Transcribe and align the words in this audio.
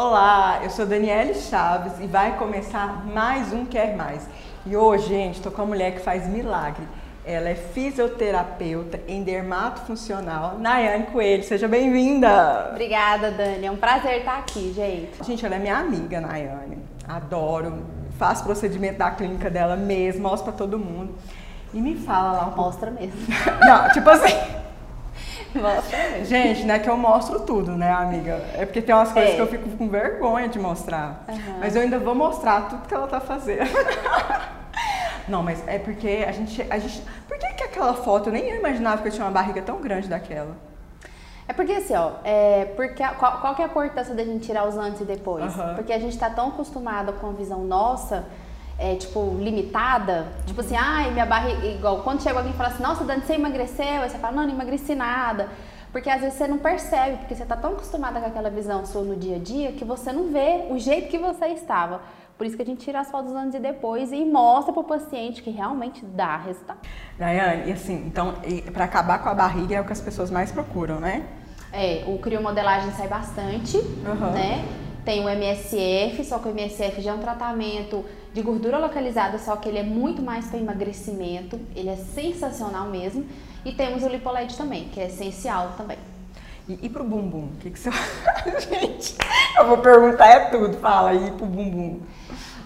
Olá, 0.00 0.60
eu 0.62 0.70
sou 0.70 0.86
Daniele 0.86 1.34
Chaves 1.34 1.94
e 1.98 2.06
vai 2.06 2.38
começar 2.38 3.04
mais 3.04 3.52
um 3.52 3.64
Quer 3.64 3.96
Mais. 3.96 4.24
E 4.64 4.76
hoje, 4.76 5.08
gente, 5.08 5.34
estou 5.38 5.50
com 5.50 5.62
uma 5.62 5.66
mulher 5.74 5.90
que 5.90 5.98
faz 5.98 6.24
milagre. 6.28 6.86
Ela 7.24 7.48
é 7.48 7.56
fisioterapeuta 7.56 9.00
em 9.08 9.24
dermatofuncional, 9.24 10.56
Nayane 10.56 11.06
Coelho. 11.06 11.42
Seja 11.42 11.66
bem-vinda! 11.66 12.68
Obrigada, 12.70 13.32
Dani. 13.32 13.66
É 13.66 13.70
um 13.72 13.76
prazer 13.76 14.18
estar 14.18 14.38
aqui, 14.38 14.72
gente. 14.72 15.24
Gente, 15.24 15.44
ela 15.44 15.56
é 15.56 15.58
minha 15.58 15.78
amiga, 15.78 16.20
Nayane. 16.20 16.78
Adoro. 17.08 17.82
Faço 18.16 18.44
procedimento 18.44 18.98
da 18.98 19.10
clínica 19.10 19.50
dela 19.50 19.74
mesmo, 19.74 20.22
mostro 20.22 20.52
pra 20.52 20.52
todo 20.52 20.78
mundo. 20.78 21.12
E 21.74 21.80
me 21.80 21.96
fala 21.96 22.30
lá 22.34 22.42
um 22.42 22.52
pouco. 22.52 22.62
Mostra 22.70 22.92
mesmo. 22.92 23.18
Não, 23.66 23.90
tipo 23.90 24.08
assim. 24.08 24.57
Mostra. 25.54 26.24
Gente, 26.24 26.64
não 26.64 26.74
é 26.74 26.78
que 26.78 26.88
eu 26.88 26.96
mostro 26.96 27.40
tudo, 27.40 27.72
né, 27.76 27.90
amiga? 27.92 28.44
É 28.54 28.64
porque 28.66 28.82
tem 28.82 28.94
umas 28.94 29.12
coisas 29.12 29.32
É. 29.32 29.34
que 29.34 29.40
eu 29.40 29.46
fico 29.46 29.68
com 29.76 29.88
vergonha 29.88 30.48
de 30.48 30.58
mostrar. 30.58 31.24
Aham. 31.28 31.38
Mas 31.60 31.74
eu 31.74 31.82
ainda 31.82 31.98
vou 31.98 32.14
mostrar 32.14 32.68
tudo 32.68 32.86
que 32.86 32.94
ela 32.94 33.06
tá 33.06 33.20
fazendo. 33.20 33.68
Não, 35.28 35.42
mas 35.42 35.62
é 35.66 35.78
porque 35.78 36.24
a 36.26 36.32
gente, 36.32 36.66
a 36.70 36.78
gente. 36.78 37.02
Por 37.26 37.38
que, 37.38 37.46
que 37.54 37.64
aquela 37.64 37.92
foto 37.94 38.28
eu 38.28 38.32
nem 38.32 38.56
imaginava 38.56 39.02
que 39.02 39.08
eu 39.08 39.12
tinha 39.12 39.24
uma 39.26 39.30
barriga 39.32 39.60
tão 39.60 39.80
grande 39.80 40.08
daquela? 40.08 40.56
É 41.46 41.52
porque 41.52 41.72
assim, 41.72 41.94
ó, 41.94 42.12
é 42.24 42.66
porque 42.76 43.02
qual, 43.18 43.40
qual 43.40 43.54
que 43.54 43.62
é 43.62 43.64
a 43.64 43.68
importância 43.68 44.14
da 44.14 44.22
gente 44.24 44.44
tirar 44.46 44.66
os 44.66 44.76
antes 44.76 45.00
e 45.00 45.04
depois? 45.04 45.44
Aham. 45.58 45.74
Porque 45.74 45.92
a 45.92 45.98
gente 45.98 46.16
tá 46.18 46.28
tão 46.30 46.48
acostumado 46.48 47.12
com 47.14 47.28
a 47.28 47.32
visão 47.32 47.60
nossa, 47.64 48.24
é, 48.78 48.94
tipo, 48.94 49.36
limitada, 49.40 50.28
tipo 50.46 50.60
assim, 50.60 50.76
ai, 50.76 51.10
minha 51.10 51.26
barriga, 51.26 51.66
igual, 51.66 52.02
quando 52.02 52.22
chega 52.22 52.38
alguém 52.38 52.52
e 52.52 52.56
fala 52.56 52.68
assim, 52.68 52.82
nossa, 52.82 53.04
Dani, 53.04 53.22
você 53.22 53.34
emagreceu? 53.34 54.02
Aí 54.02 54.08
você 54.08 54.18
fala, 54.18 54.36
não, 54.36 54.46
não 54.46 54.54
emagreci 54.54 54.94
nada. 54.94 55.48
Porque 55.90 56.08
às 56.08 56.20
vezes 56.20 56.38
você 56.38 56.46
não 56.46 56.58
percebe, 56.58 57.16
porque 57.16 57.34
você 57.34 57.44
tá 57.44 57.56
tão 57.56 57.72
acostumada 57.72 58.20
com 58.20 58.26
aquela 58.26 58.50
visão 58.50 58.84
sua 58.86 59.02
no 59.02 59.16
dia 59.16 59.36
a 59.36 59.38
dia, 59.38 59.72
que 59.72 59.84
você 59.84 60.12
não 60.12 60.30
vê 60.30 60.66
o 60.70 60.78
jeito 60.78 61.08
que 61.08 61.18
você 61.18 61.46
estava. 61.46 62.00
Por 62.36 62.46
isso 62.46 62.56
que 62.56 62.62
a 62.62 62.66
gente 62.66 62.84
tira 62.84 63.00
as 63.00 63.10
fotos 63.10 63.32
antes 63.32 63.54
e 63.54 63.58
depois 63.58 64.12
e 64.12 64.24
mostra 64.24 64.72
pro 64.72 64.84
paciente 64.84 65.42
que 65.42 65.50
realmente 65.50 66.04
dá 66.04 66.36
resultado. 66.36 66.78
Daiane, 67.18 67.68
e 67.68 67.72
assim, 67.72 68.06
então, 68.06 68.34
pra 68.72 68.84
acabar 68.84 69.18
com 69.20 69.28
a 69.28 69.34
barriga 69.34 69.74
é 69.74 69.80
o 69.80 69.84
que 69.84 69.92
as 69.92 70.00
pessoas 70.00 70.30
mais 70.30 70.52
procuram, 70.52 71.00
né? 71.00 71.26
É, 71.72 72.04
o 72.06 72.16
criomodelagem 72.18 72.92
sai 72.92 73.08
bastante, 73.08 73.78
Aham. 74.06 74.30
né? 74.30 74.64
Tem 75.08 75.24
o 75.24 75.28
MSF, 75.30 76.22
só 76.22 76.38
que 76.38 76.48
o 76.48 76.50
MSF 76.50 77.00
já 77.00 77.12
é 77.12 77.14
um 77.14 77.18
tratamento 77.18 78.04
de 78.30 78.42
gordura 78.42 78.76
localizada, 78.76 79.38
só 79.38 79.56
que 79.56 79.66
ele 79.66 79.78
é 79.78 79.82
muito 79.82 80.20
mais 80.20 80.48
para 80.48 80.58
emagrecimento, 80.58 81.58
ele 81.74 81.88
é 81.88 81.96
sensacional 81.96 82.88
mesmo. 82.90 83.24
E 83.64 83.72
temos 83.72 84.02
o 84.02 84.08
lipoled 84.08 84.54
também, 84.54 84.90
que 84.90 85.00
é 85.00 85.06
essencial 85.06 85.72
também. 85.78 85.96
E, 86.68 86.78
e 86.82 86.88
pro 86.90 87.04
bumbum? 87.04 87.44
O 87.44 87.56
que, 87.58 87.70
que 87.70 87.78
você. 87.78 87.90
Gente, 88.68 89.16
eu 89.56 89.66
vou 89.66 89.78
perguntar 89.78 90.26
é 90.26 90.40
tudo. 90.50 90.76
Fala 90.76 91.08
aí 91.08 91.30
pro 91.30 91.46
bumbum. 91.46 92.00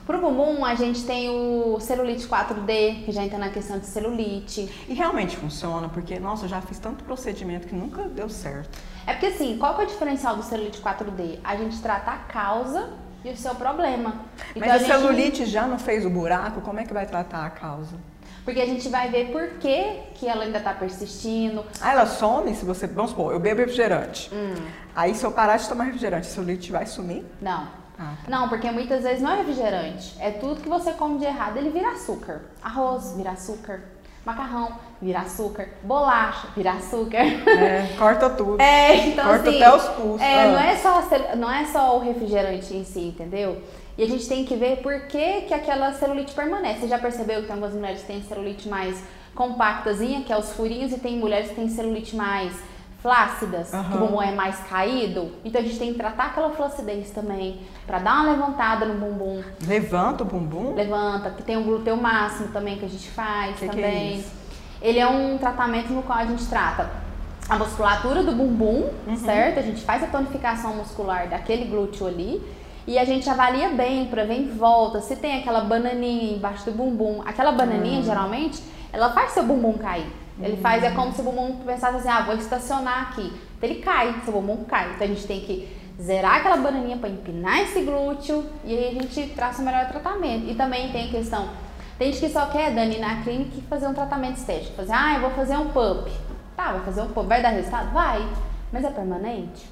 Pro 0.06 0.20
bumbum, 0.20 0.64
a 0.64 0.74
gente 0.74 1.04
tem 1.04 1.30
o 1.30 1.78
celulite 1.78 2.26
4D, 2.26 3.04
que 3.04 3.12
já 3.12 3.22
entra 3.22 3.38
na 3.38 3.50
questão 3.50 3.78
de 3.78 3.86
celulite. 3.86 4.68
E 4.88 4.94
realmente 4.94 5.36
funciona, 5.36 5.88
porque, 5.88 6.18
nossa, 6.18 6.44
eu 6.46 6.48
já 6.48 6.60
fiz 6.60 6.78
tanto 6.78 7.04
procedimento 7.04 7.68
que 7.68 7.74
nunca 7.74 8.02
deu 8.04 8.28
certo. 8.28 8.76
É 9.06 9.12
porque 9.12 9.26
assim, 9.26 9.56
qual 9.58 9.76
que 9.76 9.82
é 9.82 9.84
o 9.84 9.86
diferencial 9.86 10.36
do 10.36 10.42
celulite 10.42 10.80
4D? 10.80 11.38
A 11.44 11.56
gente 11.56 11.80
trata 11.80 12.10
a 12.10 12.16
causa 12.16 12.90
e 13.24 13.30
o 13.30 13.36
seu 13.36 13.54
problema. 13.54 14.16
Então, 14.56 14.68
Mas 14.68 14.70
a, 14.72 14.78
gente- 14.78 14.88
celulite 14.88 15.46
já 15.46 15.66
não 15.68 15.78
fez 15.78 16.04
o 16.04 16.10
buraco, 16.10 16.60
como 16.62 16.80
é 16.80 16.84
que 16.84 16.92
vai 16.92 17.06
tratar 17.06 17.46
a 17.46 17.50
causa? 17.50 17.96
Porque 18.44 18.60
a 18.60 18.66
gente 18.66 18.88
vai 18.88 19.08
ver 19.08 19.30
por 19.30 19.50
que, 19.60 20.00
que 20.16 20.26
ela 20.26 20.42
ainda 20.42 20.58
tá 20.58 20.74
persistindo. 20.74 21.64
Ah, 21.80 21.92
ela 21.92 22.06
some 22.06 22.52
se 22.56 22.64
você. 22.64 22.88
Vamos 22.88 23.12
supor, 23.12 23.32
eu 23.32 23.38
bebo 23.38 23.60
refrigerante. 23.60 24.28
Hum. 24.34 24.54
Aí 24.96 25.14
se 25.14 25.24
eu 25.24 25.30
parar 25.30 25.58
de 25.58 25.68
tomar 25.68 25.84
refrigerante, 25.84 26.26
a 26.26 26.30
celulite 26.30 26.72
vai 26.72 26.84
sumir? 26.86 27.24
Não. 27.40 27.68
Ah, 27.98 28.14
tá. 28.24 28.30
Não, 28.30 28.48
porque 28.48 28.70
muitas 28.70 29.02
vezes 29.02 29.22
não 29.22 29.32
é 29.32 29.36
refrigerante. 29.38 30.16
É 30.20 30.30
tudo 30.30 30.60
que 30.60 30.68
você 30.68 30.92
come 30.92 31.18
de 31.18 31.24
errado, 31.24 31.56
ele 31.56 31.70
vira 31.70 31.90
açúcar. 31.90 32.42
Arroz 32.62 33.14
vira 33.16 33.30
açúcar. 33.32 33.80
Macarrão 34.24 34.68
vira 35.00 35.20
açúcar. 35.20 35.68
Bolacha 35.82 36.48
vira 36.56 36.72
açúcar. 36.72 37.18
É, 37.18 37.94
corta 37.98 38.30
tudo. 38.30 38.56
É, 38.62 39.08
então 39.08 39.24
Corta 39.24 39.48
assim, 39.50 39.62
até 39.62 39.76
os 39.76 39.88
pulsos. 39.88 40.20
É, 40.22 40.44
Ah. 40.44 40.48
não, 40.48 40.58
é 40.60 40.76
só, 40.76 41.02
não 41.36 41.50
é 41.50 41.64
só 41.66 41.96
o 41.96 42.00
refrigerante 42.00 42.74
em 42.74 42.84
si, 42.84 43.00
entendeu? 43.08 43.60
E 43.98 44.02
a 44.02 44.06
gente 44.06 44.26
tem 44.28 44.44
que 44.44 44.54
ver 44.56 44.76
por 44.80 45.06
que, 45.06 45.42
que 45.42 45.52
aquela 45.52 45.92
celulite 45.92 46.32
permanece. 46.34 46.80
Você 46.80 46.88
já 46.88 46.98
percebeu 46.98 47.40
que 47.40 47.46
tem 47.46 47.52
algumas 47.54 47.74
mulheres 47.74 48.00
que 48.00 48.06
têm 48.06 48.22
celulite 48.22 48.68
mais 48.68 49.02
compactazinha, 49.34 50.22
que 50.22 50.32
é 50.32 50.38
os 50.38 50.52
furinhos, 50.52 50.92
e 50.92 50.98
tem 50.98 51.18
mulheres 51.18 51.48
que 51.50 51.54
têm 51.56 51.68
celulite 51.68 52.14
mais 52.16 52.52
flácidas, 53.02 53.70
que 53.70 53.96
o 53.96 53.98
bumbum 53.98 54.22
é 54.22 54.32
mais 54.32 54.58
caído. 54.60 55.32
Então 55.44 55.60
a 55.60 55.64
gente 55.64 55.78
tem 55.78 55.92
que 55.92 55.98
tratar 55.98 56.26
aquela 56.26 56.50
flacidez 56.50 57.10
também, 57.10 57.60
pra 57.86 57.98
dar 57.98 58.14
uma 58.22 58.32
levantada 58.32 58.86
no 58.86 58.94
bumbum. 58.94 59.42
Levanta 59.66 60.22
o 60.22 60.26
bumbum. 60.26 60.74
Levanta, 60.74 61.30
que 61.30 61.42
tem 61.42 61.56
o 61.56 61.64
glúteo 61.64 61.96
máximo 61.96 62.48
também 62.48 62.78
que 62.78 62.84
a 62.84 62.88
gente 62.88 63.10
faz 63.10 63.58
Que 63.58 63.68
que 63.68 63.80
é 63.80 63.82
também. 63.82 64.14
isso? 64.20 64.30
Ele 64.80 64.98
é 65.00 65.06
um 65.06 65.36
tratamento 65.36 65.92
no 65.92 66.02
qual 66.02 66.18
a 66.18 66.24
gente 66.26 66.46
trata 66.46 66.88
a 67.48 67.58
musculatura 67.58 68.22
do 68.22 68.32
bumbum, 68.32 68.88
Uhum. 69.06 69.16
certo? 69.16 69.58
A 69.58 69.62
gente 69.62 69.82
faz 69.82 70.02
a 70.02 70.06
tonificação 70.06 70.74
muscular 70.76 71.28
daquele 71.28 71.64
glúteo 71.64 72.06
ali 72.06 72.40
e 72.86 72.98
a 72.98 73.04
gente 73.04 73.28
avalia 73.28 73.68
bem 73.70 74.06
para 74.06 74.24
ver 74.24 74.34
em 74.40 74.48
volta 74.50 75.00
se 75.00 75.16
tem 75.16 75.38
aquela 75.40 75.60
bananinha 75.62 76.34
embaixo 76.36 76.64
do 76.66 76.72
bumbum. 76.72 77.20
Aquela 77.26 77.50
bananinha, 77.52 77.98
Hum. 78.00 78.04
geralmente, 78.04 78.62
ela 78.92 79.10
faz 79.12 79.32
seu 79.32 79.42
bumbum 79.44 79.74
cair. 79.74 80.06
Ele 80.42 80.56
faz, 80.56 80.82
é 80.82 80.90
como 80.90 81.12
se 81.12 81.20
o 81.20 81.24
bumbum 81.24 81.56
pensasse 81.64 81.96
assim, 81.96 82.08
ah, 82.08 82.22
vou 82.22 82.34
estacionar 82.34 83.10
aqui. 83.10 83.32
Então 83.56 83.70
ele 83.70 83.80
cai, 83.80 84.14
seu 84.24 84.32
bumbum 84.32 84.64
cai. 84.64 84.92
Então 84.94 85.06
a 85.06 85.10
gente 85.10 85.26
tem 85.26 85.40
que 85.40 85.68
zerar 86.00 86.36
aquela 86.36 86.56
bananinha 86.56 86.96
para 86.96 87.08
empinar 87.08 87.60
esse 87.60 87.82
glúteo 87.82 88.44
e 88.64 88.76
aí 88.76 88.88
a 88.88 89.02
gente 89.02 89.34
traça 89.34 89.62
o 89.62 89.64
melhor 89.64 89.88
tratamento. 89.88 90.50
E 90.50 90.54
também 90.54 90.90
tem 90.90 91.08
a 91.08 91.10
questão, 91.10 91.48
tem 91.98 92.12
gente 92.12 92.26
que 92.26 92.32
só 92.32 92.46
quer, 92.46 92.74
Dani, 92.74 92.98
na 92.98 93.22
clínica 93.22 93.60
fazer 93.68 93.86
um 93.86 93.94
tratamento 93.94 94.36
estético. 94.36 94.74
Fazer, 94.74 94.92
ah, 94.92 95.14
eu 95.14 95.20
vou 95.20 95.30
fazer 95.30 95.56
um 95.56 95.68
pump. 95.68 96.10
Tá, 96.56 96.72
vai 96.72 96.80
fazer 96.80 97.02
um 97.02 97.08
pump. 97.08 97.28
Vai 97.28 97.40
dar 97.40 97.50
resultado? 97.50 97.92
Vai. 97.92 98.26
Mas 98.72 98.84
é 98.84 98.90
permanente? 98.90 99.70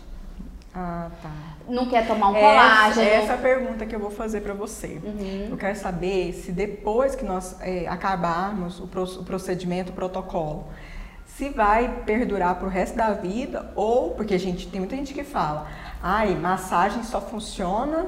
Ah, 0.75 1.11
tá. 1.23 1.31
Não 1.69 1.87
quer 1.89 2.07
tomar 2.07 2.29
um 2.31 2.37
Essa, 2.37 2.47
colágeno? 2.47 3.07
essa 3.09 3.33
é 3.33 3.35
a 3.35 3.39
pergunta 3.39 3.87
que 3.87 3.95
eu 3.95 3.99
vou 4.01 4.11
fazer 4.11 4.41
pra 4.41 4.55
você. 4.55 5.01
Uhum. 5.03 5.49
Eu 5.51 5.57
quero 5.57 5.77
saber 5.77 6.33
se 6.33 6.53
depois 6.53 7.15
que 7.15 7.25
nós 7.25 7.57
é, 7.61 7.89
acabarmos 7.89 8.79
o, 8.79 8.87
pro- 8.87 9.03
o 9.21 9.25
procedimento, 9.25 9.91
o 9.91 9.95
protocolo, 9.95 10.67
se 11.27 11.49
vai 11.49 12.03
perdurar 12.07 12.55
pro 12.57 12.69
resto 12.69 12.97
da 12.97 13.13
vida 13.13 13.73
ou 13.75 14.11
porque 14.11 14.35
a 14.35 14.39
gente 14.39 14.69
tem 14.69 14.81
muita 14.81 14.95
gente 14.97 15.13
que 15.13 15.25
fala, 15.25 15.67
ai, 16.03 16.35
massagem 16.37 17.03
só 17.03 17.21
funciona 17.21 18.07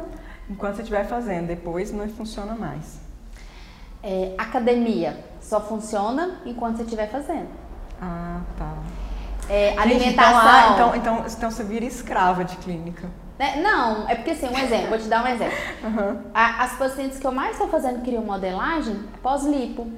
enquanto 0.48 0.76
você 0.76 0.82
estiver 0.82 1.04
fazendo, 1.06 1.46
depois 1.48 1.92
não 1.92 2.08
funciona 2.08 2.54
mais. 2.54 3.00
É, 4.02 4.34
academia 4.38 5.16
só 5.40 5.60
funciona 5.60 6.40
enquanto 6.44 6.76
você 6.76 6.82
estiver 6.82 7.08
fazendo. 7.08 7.48
Ah, 8.00 8.40
tá. 8.58 8.74
É, 9.48 9.74
alimentação. 9.78 10.72
Então, 10.74 10.94
então, 10.94 10.96
então, 10.96 11.24
então 11.26 11.50
você 11.50 11.64
vira 11.64 11.84
escrava 11.84 12.44
de 12.44 12.56
clínica. 12.56 13.10
né? 13.38 13.60
Não, 13.62 14.08
é 14.08 14.14
porque 14.14 14.30
assim, 14.30 14.46
um 14.48 14.56
exemplo, 14.58 14.88
vou 14.88 14.98
te 14.98 15.08
dar 15.08 15.24
um 15.24 15.26
exemplo. 15.28 15.56
A- 16.32 16.62
As 16.64 16.72
pacientes 16.76 17.18
que 17.18 17.26
eu 17.26 17.32
mais 17.32 17.52
estou 17.52 17.68
fazendo 17.68 18.02
criomodelagem, 18.02 18.96
pós-lipo, 19.22 19.90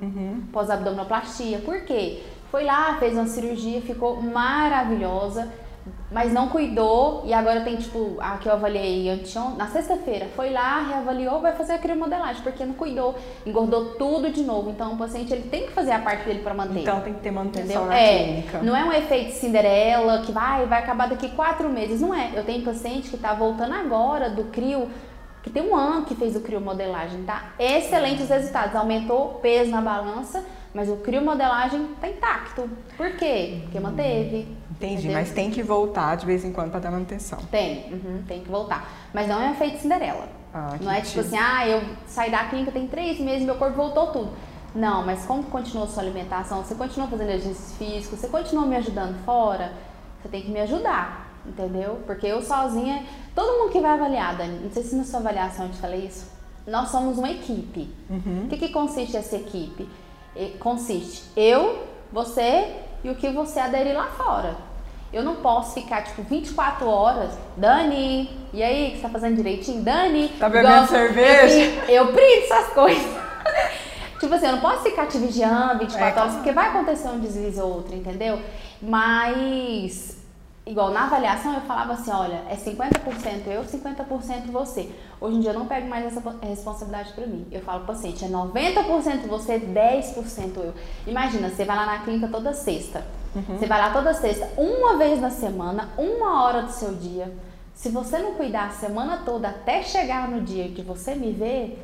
Uhum. 0.00 0.42
pós-abdominoplastia. 0.52 1.60
Por 1.60 1.82
quê? 1.82 2.22
Foi 2.50 2.64
lá, 2.64 2.96
fez 2.98 3.14
uma 3.14 3.26
cirurgia, 3.26 3.80
ficou 3.80 4.20
maravilhosa, 4.20 5.48
mas 6.10 6.32
não 6.32 6.48
cuidou 6.48 7.22
e 7.26 7.32
agora 7.34 7.60
tem 7.62 7.76
tipo, 7.76 8.16
a 8.20 8.38
que 8.38 8.48
eu 8.48 8.52
avaliei 8.52 9.10
anteontem, 9.10 9.56
na 9.58 9.66
sexta-feira, 9.66 10.28
foi 10.34 10.50
lá, 10.50 10.80
reavaliou, 10.88 11.40
vai 11.40 11.52
fazer 11.52 11.72
a 11.74 11.78
criomodelagem, 11.78 12.42
porque 12.42 12.64
não 12.64 12.74
cuidou, 12.74 13.14
engordou 13.44 13.94
tudo 13.96 14.30
de 14.30 14.42
novo. 14.42 14.70
Então 14.70 14.94
o 14.94 14.96
paciente 14.96 15.32
ele 15.32 15.48
tem 15.48 15.66
que 15.66 15.72
fazer 15.72 15.92
a 15.92 15.98
parte 15.98 16.24
dele 16.24 16.38
para 16.40 16.54
manter. 16.54 16.80
Então 16.80 17.00
tem 17.00 17.12
que 17.14 17.20
ter 17.20 17.30
manutenção 17.30 17.86
na 17.86 17.94
É, 17.98 18.24
clínica. 18.24 18.62
não 18.62 18.76
é 18.76 18.84
um 18.84 18.92
efeito 18.92 19.32
Cinderela 19.32 20.22
que 20.22 20.32
vai, 20.32 20.64
vai 20.66 20.78
acabar 20.82 21.08
daqui 21.08 21.28
quatro 21.30 21.68
meses. 21.68 22.00
Não 22.00 22.14
é. 22.14 22.30
Eu 22.34 22.44
tenho 22.44 22.64
paciente 22.64 23.10
que 23.10 23.16
tá 23.18 23.34
voltando 23.34 23.74
agora 23.74 24.30
do 24.30 24.44
crio, 24.44 24.88
que 25.42 25.50
tem 25.50 25.62
um 25.68 25.76
ano 25.76 26.06
que 26.06 26.14
fez 26.14 26.34
o 26.36 26.40
crio 26.40 26.60
modelagem, 26.60 27.24
tá? 27.24 27.52
Excelentes 27.58 28.28
resultados. 28.28 28.74
Aumentou 28.74 29.26
o 29.26 29.34
peso 29.40 29.70
na 29.70 29.80
balança, 29.82 30.42
mas 30.72 30.88
o 30.88 30.96
crio 30.96 31.20
modelagem 31.22 31.88
tá 32.00 32.08
intacto. 32.08 32.70
Por 32.96 33.10
quê? 33.16 33.58
Porque 33.64 33.78
manteve. 33.80 34.48
Entendi, 34.84 35.06
entendeu? 35.06 35.18
mas 35.18 35.30
tem 35.32 35.50
que 35.50 35.62
voltar 35.62 36.16
de 36.16 36.26
vez 36.26 36.44
em 36.44 36.52
quando 36.52 36.70
para 36.70 36.80
dar 36.80 36.90
manutenção. 36.90 37.38
Tem, 37.50 37.92
uhum, 37.92 38.22
tem 38.26 38.42
que 38.42 38.48
voltar. 38.48 38.88
Mas 39.12 39.28
não 39.28 39.40
é 39.40 39.48
um 39.48 39.52
efeito 39.52 39.78
Cinderela. 39.78 40.28
Ah, 40.52 40.76
não 40.80 40.92
é 40.92 41.00
tipo 41.00 41.20
assim, 41.20 41.36
ah, 41.36 41.66
eu 41.66 41.82
saí 42.06 42.30
da 42.30 42.44
clínica 42.44 42.70
tem 42.70 42.86
três 42.86 43.18
meses, 43.18 43.44
meu 43.44 43.56
corpo 43.56 43.76
voltou 43.76 44.08
tudo. 44.08 44.32
Não, 44.74 45.04
mas 45.04 45.24
como 45.24 45.44
continuou 45.44 45.86
sua 45.88 46.02
alimentação? 46.02 46.62
Você 46.62 46.74
continuou 46.74 47.08
fazendo 47.10 47.30
exercício 47.30 47.76
físico? 47.76 48.16
Você 48.16 48.28
continuou 48.28 48.66
me 48.66 48.76
ajudando 48.76 49.16
fora? 49.24 49.72
Você 50.20 50.28
tem 50.28 50.42
que 50.42 50.50
me 50.50 50.60
ajudar, 50.60 51.28
entendeu? 51.46 52.00
Porque 52.06 52.26
eu 52.26 52.42
sozinha, 52.42 53.04
todo 53.34 53.58
mundo 53.58 53.72
que 53.72 53.80
vai 53.80 53.92
avaliar, 53.92 54.36
Dani, 54.36 54.60
não 54.64 54.70
sei 54.70 54.82
se 54.82 54.96
na 54.96 55.04
sua 55.04 55.20
avaliação 55.20 55.66
eu 55.66 55.72
te 55.72 55.78
falei 55.78 56.06
isso, 56.06 56.30
nós 56.66 56.88
somos 56.88 57.18
uma 57.18 57.30
equipe. 57.30 57.92
Uhum. 58.10 58.44
O 58.44 58.48
que, 58.48 58.56
que 58.56 58.68
consiste 58.70 59.16
essa 59.16 59.36
equipe? 59.36 59.88
Consiste 60.58 61.24
eu, 61.36 61.86
você 62.12 62.74
e 63.04 63.10
o 63.10 63.14
que 63.14 63.30
você 63.30 63.60
aderir 63.60 63.94
lá 63.94 64.06
fora. 64.06 64.56
Eu 65.14 65.22
não 65.22 65.36
posso 65.36 65.74
ficar, 65.74 66.02
tipo, 66.02 66.24
24 66.24 66.88
horas, 66.88 67.30
Dani, 67.56 68.28
e 68.52 68.60
aí, 68.60 68.90
que 68.90 68.96
você 68.96 69.02
tá 69.02 69.08
fazendo 69.08 69.36
direitinho? 69.36 69.80
Dani, 69.80 70.28
tá 70.40 70.48
bebendo 70.48 70.88
cerveja? 70.88 71.84
Eu, 71.86 72.06
eu 72.06 72.12
printo 72.12 72.52
essas 72.52 72.72
coisas. 72.74 73.14
tipo 74.18 74.34
assim, 74.34 74.46
eu 74.46 74.52
não 74.52 74.60
posso 74.60 74.82
ficar 74.82 75.06
te 75.06 75.16
vigiando 75.18 75.78
24 75.78 76.18
é, 76.18 76.20
horas, 76.20 76.34
porque 76.34 76.50
vai 76.50 76.66
acontecer 76.66 77.06
um 77.06 77.20
deslize 77.20 77.60
ou 77.60 77.74
outro, 77.74 77.94
entendeu? 77.94 78.40
Mas 78.82 80.16
igual 80.66 80.90
na 80.90 81.04
avaliação 81.04 81.54
eu 81.54 81.60
falava 81.60 81.92
assim, 81.92 82.10
olha, 82.10 82.42
é 82.50 82.56
50% 82.56 83.46
eu, 83.46 83.62
50% 83.62 84.50
você. 84.50 84.90
Hoje 85.20 85.36
em 85.36 85.40
dia 85.40 85.52
eu 85.52 85.58
não 85.60 85.66
pego 85.66 85.86
mais 85.86 86.06
essa 86.06 86.20
responsabilidade 86.42 87.12
para 87.12 87.24
mim. 87.24 87.46
Eu 87.52 87.60
falo 87.60 87.84
pro 87.84 87.94
paciente, 87.94 88.24
é 88.24 88.28
90% 88.28 89.28
você, 89.28 89.60
10% 89.60 90.56
eu. 90.56 90.74
Imagina, 91.06 91.50
você 91.50 91.64
vai 91.64 91.76
lá 91.76 91.86
na 91.86 91.98
clínica 92.00 92.26
toda 92.26 92.52
sexta. 92.52 93.04
Uhum. 93.34 93.58
Você 93.58 93.66
vai 93.66 93.80
lá 93.80 93.90
toda 93.90 94.14
sexta, 94.14 94.48
uma 94.56 94.96
vez 94.96 95.20
na 95.20 95.30
semana, 95.30 95.90
uma 95.98 96.44
hora 96.44 96.62
do 96.62 96.70
seu 96.70 96.94
dia. 96.94 97.32
Se 97.74 97.88
você 97.88 98.18
não 98.18 98.34
cuidar 98.34 98.68
a 98.68 98.70
semana 98.70 99.22
toda 99.24 99.48
até 99.48 99.82
chegar 99.82 100.28
no 100.28 100.40
dia 100.42 100.68
que 100.68 100.82
você 100.82 101.14
me 101.14 101.32
vê, 101.32 101.76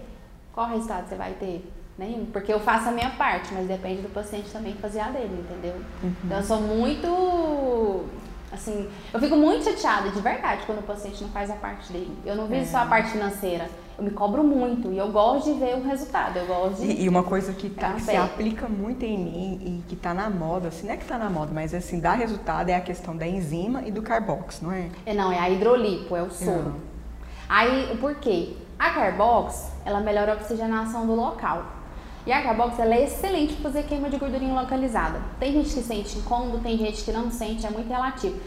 qual 0.52 0.68
resultado 0.68 1.08
você 1.08 1.16
vai 1.16 1.32
ter? 1.32 1.68
Nenhum. 1.98 2.26
Porque 2.26 2.52
eu 2.52 2.60
faço 2.60 2.88
a 2.88 2.92
minha 2.92 3.10
parte, 3.10 3.52
mas 3.52 3.66
depende 3.66 4.02
do 4.02 4.08
paciente 4.08 4.50
também 4.50 4.74
fazer 4.74 5.00
a 5.00 5.08
dele, 5.08 5.44
entendeu? 5.44 5.74
Uhum. 6.02 6.14
Então 6.24 6.38
eu 6.38 6.44
sou 6.44 6.60
muito 6.60 8.04
Assim, 8.52 8.88
eu 9.12 9.20
fico 9.20 9.36
muito 9.36 9.64
chateada, 9.64 10.10
de 10.10 10.20
verdade, 10.20 10.62
quando 10.66 10.80
o 10.80 10.82
paciente 10.82 11.22
não 11.22 11.30
faz 11.30 11.50
a 11.50 11.54
parte 11.54 11.92
dele. 11.92 12.16
Eu 12.26 12.34
não 12.34 12.46
vejo 12.46 12.62
é. 12.62 12.66
só 12.66 12.78
a 12.78 12.86
parte 12.86 13.10
financeira. 13.10 13.68
Eu 13.96 14.04
me 14.04 14.10
cobro 14.10 14.42
muito 14.42 14.90
e 14.90 14.98
eu 14.98 15.12
gosto 15.12 15.52
de 15.52 15.60
ver 15.60 15.76
o 15.76 15.84
resultado. 15.84 16.36
Eu 16.36 16.46
gosto 16.46 16.80
de... 16.80 17.02
E 17.02 17.08
uma 17.08 17.22
coisa 17.22 17.52
que, 17.52 17.70
tá, 17.70 17.98
se 17.98 18.16
aplica 18.16 18.66
muito 18.66 19.04
em 19.04 19.18
mim 19.18 19.60
e 19.62 19.88
que 19.88 19.94
tá 19.94 20.12
na 20.12 20.28
moda, 20.28 20.68
assim, 20.68 20.86
não 20.86 20.94
é 20.94 20.96
que 20.96 21.04
tá 21.04 21.16
na 21.16 21.30
moda, 21.30 21.52
mas 21.52 21.72
assim, 21.74 22.00
dá 22.00 22.12
resultado 22.14 22.70
é 22.70 22.74
a 22.74 22.80
questão 22.80 23.16
da 23.16 23.26
enzima 23.26 23.82
e 23.86 23.92
do 23.92 24.02
carbox, 24.02 24.60
não 24.60 24.72
é? 24.72 24.88
É, 25.06 25.14
não, 25.14 25.30
é 25.30 25.38
a 25.38 25.48
hidrolipo, 25.48 26.16
é 26.16 26.22
o 26.22 26.30
soro. 26.30 26.74
Aí, 27.48 27.92
o 27.92 27.98
porquê? 27.98 28.56
A 28.78 28.90
carbox, 28.90 29.70
ela 29.84 30.00
melhora 30.00 30.32
a 30.32 30.36
oxigenação 30.36 31.06
do 31.06 31.14
local. 31.14 31.79
E 32.26 32.32
a 32.32 32.42
Carbox 32.42 32.78
ela 32.78 32.94
é 32.94 33.04
excelente 33.04 33.54
para 33.54 33.70
fazer 33.70 33.84
queima 33.84 34.10
de 34.10 34.18
gordurinha 34.18 34.54
localizada. 34.54 35.20
Tem 35.38 35.52
gente 35.52 35.72
que 35.72 35.82
sente 35.82 36.18
incômodo, 36.18 36.58
tem 36.58 36.76
gente 36.76 37.02
que 37.02 37.12
não 37.12 37.30
sente, 37.30 37.66
é 37.66 37.70
muito 37.70 37.88
relativo. 37.88 38.38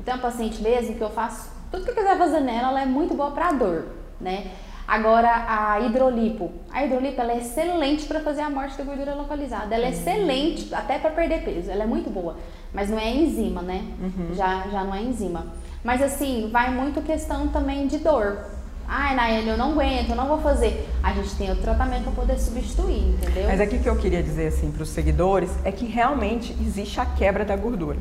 Então, 0.00 0.14
a 0.14 0.18
paciente 0.18 0.60
mesmo 0.60 0.96
que 0.96 1.00
eu 1.02 1.10
faço 1.10 1.50
tudo 1.70 1.84
que 1.84 1.90
eu 1.90 1.94
quiser 1.94 2.18
fazer 2.18 2.40
nela, 2.40 2.68
ela 2.68 2.82
é 2.82 2.86
muito 2.86 3.14
boa 3.14 3.30
para 3.30 3.52
dor, 3.52 3.86
né? 4.20 4.50
Agora, 4.86 5.46
a 5.48 5.80
hidrolipo. 5.80 6.52
A 6.70 6.84
hidrolipo 6.84 7.18
ela 7.18 7.32
é 7.32 7.38
excelente 7.38 8.04
para 8.04 8.20
fazer 8.20 8.42
a 8.42 8.50
morte 8.50 8.76
da 8.76 8.84
gordura 8.84 9.14
localizada. 9.14 9.74
Ela 9.74 9.86
é 9.86 9.90
excelente 9.90 10.74
até 10.74 10.98
para 10.98 11.10
perder 11.10 11.44
peso. 11.44 11.70
Ela 11.70 11.84
é 11.84 11.86
muito 11.86 12.10
boa. 12.10 12.36
Mas 12.74 12.90
não 12.90 12.98
é 12.98 13.08
enzima, 13.10 13.62
né? 13.62 13.84
Uhum. 14.00 14.34
Já, 14.34 14.66
já 14.70 14.84
não 14.84 14.94
é 14.94 15.00
enzima. 15.00 15.46
Mas 15.82 16.02
assim, 16.02 16.50
vai 16.52 16.70
muito 16.70 17.00
questão 17.00 17.48
também 17.48 17.86
de 17.86 17.98
dor. 17.98 18.44
Ai, 18.94 19.14
Nayane, 19.14 19.48
eu 19.48 19.56
não 19.56 19.72
aguento, 19.72 20.10
eu 20.10 20.16
não 20.16 20.28
vou 20.28 20.38
fazer. 20.42 20.86
A 21.02 21.14
gente 21.14 21.34
tem 21.36 21.48
outro 21.48 21.62
tratamento 21.62 22.02
para 22.02 22.12
poder 22.12 22.38
substituir, 22.38 23.14
entendeu? 23.14 23.46
Mas 23.46 23.58
aqui 23.58 23.78
que 23.78 23.88
eu 23.88 23.96
queria 23.96 24.22
dizer 24.22 24.48
assim 24.48 24.70
para 24.70 24.82
os 24.82 24.90
seguidores 24.90 25.50
é 25.64 25.72
que 25.72 25.86
realmente 25.86 26.54
existe 26.60 27.00
a 27.00 27.06
quebra 27.06 27.42
da 27.42 27.56
gordura. 27.56 27.96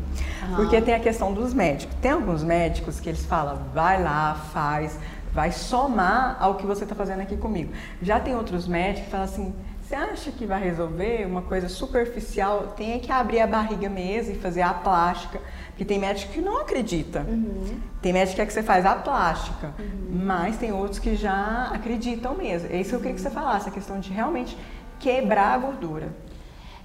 Uhum. 0.49 0.55
Porque 0.57 0.81
tem 0.81 0.93
a 0.93 0.99
questão 0.99 1.31
dos 1.31 1.53
médicos. 1.53 1.95
Tem 2.01 2.11
alguns 2.11 2.43
médicos 2.43 2.99
que 2.99 3.07
eles 3.07 3.25
falam, 3.25 3.61
vai 3.73 4.03
lá, 4.03 4.35
faz, 4.51 4.99
vai 5.33 5.53
somar 5.53 6.35
ao 6.41 6.55
que 6.55 6.65
você 6.65 6.83
está 6.83 6.93
fazendo 6.93 7.21
aqui 7.21 7.38
comigo. 7.38 7.71
Já 8.01 8.19
tem 8.19 8.35
outros 8.35 8.67
médicos 8.67 9.05
que 9.05 9.11
falam 9.11 9.25
assim, 9.25 9.53
você 9.91 9.95
acha 9.95 10.31
que 10.31 10.45
vai 10.45 10.63
resolver 10.63 11.25
uma 11.25 11.41
coisa 11.41 11.67
superficial? 11.67 12.73
Tem 12.77 12.97
que 12.97 13.11
abrir 13.11 13.41
a 13.41 13.47
barriga 13.47 13.89
mesmo 13.89 14.33
e 14.33 14.35
fazer 14.38 14.61
a 14.61 14.73
plástica. 14.73 15.41
Porque 15.67 15.83
tem 15.83 15.99
médico 15.99 16.31
que 16.31 16.39
não 16.39 16.61
acredita. 16.61 17.25
Uhum. 17.27 17.77
Tem 18.01 18.13
médico 18.13 18.38
que 18.38 18.41
quer 18.41 18.47
que 18.47 18.53
você 18.53 18.63
faz 18.63 18.85
a 18.85 18.95
plástica. 18.95 19.73
Uhum. 19.77 20.23
Mas 20.23 20.57
tem 20.57 20.71
outros 20.71 20.97
que 20.97 21.13
já 21.17 21.69
acreditam 21.73 22.35
mesmo. 22.35 22.69
É 22.71 22.77
isso 22.77 22.91
que 22.91 22.95
eu 22.95 22.99
queria 23.01 23.15
que 23.15 23.21
você 23.21 23.29
falasse, 23.29 23.67
a 23.67 23.71
questão 23.71 23.99
de 23.99 24.13
realmente 24.13 24.57
quebrar 24.97 25.55
a 25.55 25.57
gordura. 25.57 26.07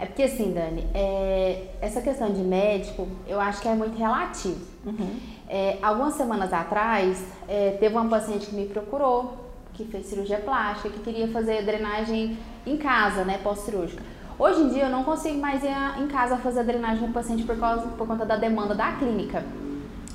É 0.00 0.04
porque 0.04 0.24
assim, 0.24 0.52
Dani, 0.52 0.88
é, 0.92 1.68
essa 1.80 2.02
questão 2.02 2.32
de 2.32 2.42
médico, 2.42 3.06
eu 3.28 3.40
acho 3.40 3.62
que 3.62 3.68
é 3.68 3.74
muito 3.74 3.96
relativo. 3.96 4.60
Uhum. 4.84 5.16
É, 5.48 5.78
algumas 5.80 6.14
semanas 6.14 6.52
atrás, 6.52 7.24
é, 7.46 7.76
teve 7.78 7.94
uma 7.94 8.08
paciente 8.08 8.46
que 8.46 8.54
me 8.56 8.66
procurou, 8.66 9.45
que 9.76 9.84
fez 9.84 10.06
cirurgia 10.06 10.38
plástica, 10.38 10.88
que 10.88 11.00
queria 11.00 11.28
fazer 11.28 11.62
drenagem 11.62 12.38
em 12.66 12.76
casa, 12.76 13.24
né, 13.24 13.38
pós-cirúrgica. 13.42 14.02
Hoje 14.38 14.60
em 14.62 14.68
dia 14.68 14.84
eu 14.84 14.90
não 14.90 15.04
consigo 15.04 15.38
mais 15.38 15.62
ir 15.62 15.70
em 15.98 16.06
casa 16.08 16.36
fazer 16.36 16.60
a 16.60 16.62
drenagem 16.62 17.06
no 17.06 17.12
paciente 17.12 17.44
por, 17.44 17.58
causa, 17.58 17.86
por 17.88 18.06
conta 18.06 18.24
da 18.24 18.36
demanda 18.36 18.74
da 18.74 18.92
clínica, 18.92 19.44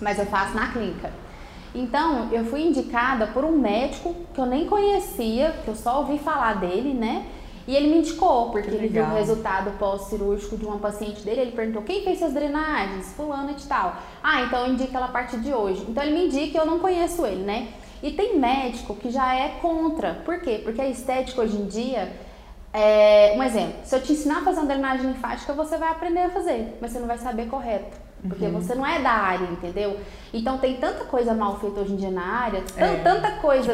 mas 0.02 0.20
eu 0.20 0.26
faço 0.26 0.56
na 0.56 0.72
clínica. 0.72 1.12
Então, 1.74 2.28
eu 2.32 2.44
fui 2.46 2.62
indicada 2.62 3.28
por 3.28 3.46
um 3.46 3.58
médico 3.58 4.14
que 4.34 4.42
eu 4.42 4.46
nem 4.46 4.68
conhecia, 4.68 5.56
que 5.64 5.70
eu 5.70 5.76
só 5.76 6.00
ouvi 6.00 6.20
falar 6.20 6.56
dele, 6.56 6.94
né? 6.94 7.26
E 7.68 7.76
ele 7.76 7.88
me 7.88 8.00
indicou, 8.00 8.50
porque 8.50 8.70
ele 8.70 8.88
viu 8.88 9.04
o 9.04 9.14
resultado 9.14 9.72
pós-cirúrgico 9.78 10.58
de 10.58 10.66
uma 10.66 10.80
paciente 10.80 11.22
dele. 11.24 11.42
Ele 11.42 11.52
perguntou: 11.52 11.84
quem 11.84 12.04
fez 12.04 12.22
essas 12.22 12.34
drenagens? 12.34 13.14
Fulano 13.14 13.52
e 13.52 13.68
tal. 13.68 13.96
Ah, 14.22 14.42
então 14.42 14.68
indica 14.68 14.98
ela 14.98 15.06
a 15.06 15.12
partir 15.12 15.40
de 15.40 15.54
hoje. 15.54 15.86
Então 15.88 16.04
ele 16.04 16.14
me 16.14 16.26
indica 16.26 16.58
e 16.58 16.60
eu 16.60 16.66
não 16.66 16.80
conheço 16.80 17.26
ele, 17.26 17.44
né? 17.44 17.70
E 18.02 18.12
tem 18.12 18.38
médico 18.38 18.96
que 18.96 19.10
já 19.10 19.36
é 19.36 19.50
contra. 19.62 20.16
Por 20.26 20.42
quê? 20.42 20.60
Porque 20.64 20.82
a 20.82 20.88
estética 20.88 21.42
hoje 21.42 21.56
em 21.56 21.66
dia 21.66 22.12
é, 22.74 23.34
um 23.36 23.44
exemplo, 23.44 23.74
se 23.84 23.94
eu 23.94 24.02
te 24.02 24.14
ensinar 24.14 24.40
a 24.40 24.42
fazer 24.44 24.60
uma 24.60 24.68
drenagem 24.68 25.08
linfática, 25.08 25.52
você 25.54 25.78
vai 25.78 25.90
aprender 25.90 26.22
a 26.22 26.30
fazer, 26.30 26.78
mas 26.80 26.92
você 26.92 27.00
não 27.00 27.08
vai 27.08 27.18
saber 27.18 27.48
correto. 27.48 27.98
Porque 28.28 28.46
uhum. 28.46 28.52
você 28.52 28.76
não 28.76 28.86
é 28.86 29.00
da 29.00 29.12
área, 29.12 29.46
entendeu? 29.46 30.00
Então 30.32 30.58
tem 30.60 30.78
tanta 30.78 31.06
coisa 31.06 31.34
mal 31.34 31.60
feita 31.60 31.82
hoje 31.82 31.94
em 31.94 31.96
dia 31.96 32.12
na 32.12 32.24
área, 32.24 32.64
é, 32.78 32.96
tanta 32.98 33.32
coisa 33.38 33.74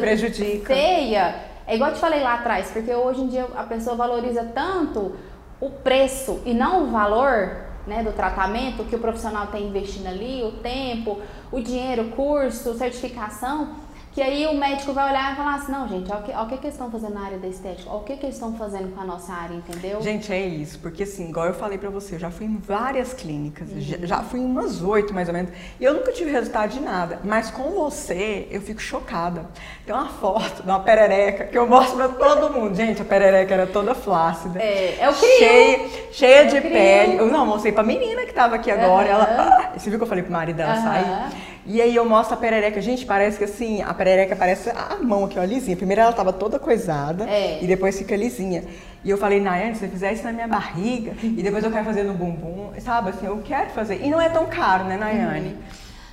feia. 0.66 1.34
É 1.66 1.74
igual 1.74 1.90
eu 1.90 1.96
te 1.96 2.00
falei 2.00 2.20
lá 2.20 2.34
atrás, 2.34 2.70
porque 2.70 2.92
hoje 2.92 3.20
em 3.20 3.28
dia 3.28 3.46
a 3.54 3.64
pessoa 3.64 3.94
valoriza 3.94 4.42
tanto 4.54 5.14
o 5.60 5.70
preço 5.70 6.40
e 6.46 6.54
não 6.54 6.84
o 6.84 6.86
valor 6.86 7.56
né, 7.86 8.02
do 8.02 8.12
tratamento 8.12 8.84
que 8.84 8.96
o 8.96 8.98
profissional 8.98 9.44
está 9.44 9.58
investindo 9.58 10.06
ali, 10.06 10.42
o 10.42 10.52
tempo, 10.52 11.20
o 11.52 11.60
dinheiro, 11.60 12.04
o 12.04 12.10
curso, 12.10 12.74
certificação 12.74 13.68
que 14.18 14.22
aí 14.22 14.48
o 14.48 14.54
médico 14.54 14.92
vai 14.92 15.10
olhar 15.10 15.32
e 15.32 15.36
falar 15.36 15.54
assim, 15.54 15.70
não, 15.70 15.86
gente, 15.86 16.10
olha 16.10 16.20
o 16.20 16.22
que, 16.24 16.32
olha 16.32 16.42
o 16.42 16.48
que, 16.48 16.54
eles 16.54 16.74
estão 16.74 16.90
fazendo 16.90 17.14
na 17.14 17.24
área 17.24 17.38
da 17.38 17.46
estética, 17.46 17.88
olha 17.88 18.00
o 18.00 18.02
que, 18.02 18.16
que 18.16 18.26
eles 18.26 18.34
estão 18.34 18.52
fazendo 18.56 18.92
com 18.92 19.00
a 19.00 19.04
nossa 19.04 19.32
área, 19.32 19.54
entendeu? 19.54 20.02
Gente, 20.02 20.32
é 20.32 20.44
isso, 20.44 20.80
porque 20.80 21.04
assim, 21.04 21.28
igual 21.28 21.46
eu 21.46 21.54
falei 21.54 21.78
pra 21.78 21.88
você, 21.88 22.16
eu 22.16 22.18
já 22.18 22.28
fui 22.28 22.46
em 22.46 22.56
várias 22.56 23.12
clínicas, 23.12 23.70
uhum. 23.70 23.80
já, 23.80 23.96
já, 24.02 24.22
fui 24.24 24.40
em 24.40 24.44
umas 24.44 24.82
oito 24.82 25.14
mais 25.14 25.28
ou 25.28 25.34
menos, 25.34 25.52
e 25.78 25.84
eu 25.84 25.94
nunca 25.94 26.10
tive 26.10 26.32
resultado 26.32 26.72
de 26.72 26.80
nada, 26.80 27.20
mas 27.22 27.48
com 27.52 27.70
você 27.70 28.48
eu 28.50 28.60
fico 28.60 28.80
chocada. 28.82 29.46
Tem 29.86 29.94
uma 29.94 30.08
foto 30.08 30.64
de 30.64 30.68
uma 30.68 30.80
perereca 30.80 31.44
que 31.44 31.56
eu 31.56 31.68
mostro 31.68 31.96
pra 31.96 32.08
todo 32.08 32.52
mundo. 32.52 32.74
Gente, 32.74 33.00
a 33.00 33.04
perereca 33.04 33.54
era 33.54 33.66
toda 33.68 33.94
flácida. 33.94 34.60
É, 34.60 34.98
é 35.00 35.08
o 35.08 35.14
crio. 35.14 35.38
Cheia, 35.38 35.88
cheia 36.10 36.40
é 36.40 36.44
de 36.44 36.60
pele. 36.60 37.18
Eu 37.18 37.28
não 37.28 37.46
mostrei 37.46 37.72
pra 37.72 37.84
menina 37.84 38.26
que 38.26 38.34
tava 38.34 38.56
aqui 38.56 38.70
agora, 38.70 39.06
uhum. 39.06 39.12
ela... 39.12 39.72
Você 39.76 39.88
viu 39.88 39.98
que 39.98 40.02
eu 40.02 40.08
falei 40.08 40.24
pro 40.24 40.32
marido 40.32 40.56
dela 40.56 40.74
uhum. 40.74 40.82
sair? 40.82 41.48
E 41.68 41.82
aí 41.82 41.94
eu 41.94 42.08
mostro 42.08 42.34
a 42.34 42.38
perereca. 42.38 42.80
Gente, 42.80 43.04
parece 43.04 43.36
que 43.36 43.44
assim, 43.44 43.82
a 43.82 43.92
perereca 43.92 44.34
parece 44.34 44.70
a 44.70 44.96
mão 45.02 45.26
aqui, 45.26 45.38
ó, 45.38 45.44
lisinha. 45.44 45.76
Primeiro 45.76 46.00
ela 46.00 46.12
tava 46.14 46.32
toda 46.32 46.58
coisada 46.58 47.28
é. 47.28 47.62
e 47.62 47.66
depois 47.66 47.98
fica 47.98 48.16
lisinha. 48.16 48.64
E 49.04 49.10
eu 49.10 49.18
falei, 49.18 49.38
Nayane, 49.38 49.74
se 49.74 49.80
você 49.80 49.88
fizer 49.88 50.14
isso 50.14 50.24
na 50.24 50.32
minha 50.32 50.48
barriga 50.48 51.12
e 51.22 51.42
depois 51.42 51.62
eu 51.62 51.70
quero 51.70 51.84
fazer 51.84 52.04
no 52.04 52.14
bumbum, 52.14 52.72
sabe 52.80 53.10
assim, 53.10 53.26
eu 53.26 53.42
quero 53.44 53.68
fazer. 53.70 54.02
E 54.02 54.08
não 54.08 54.18
é 54.18 54.30
tão 54.30 54.46
caro, 54.46 54.84
né, 54.84 54.96
Nayane? 54.96 55.48
Uhum. 55.48 55.58